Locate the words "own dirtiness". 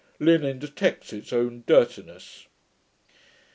1.31-2.47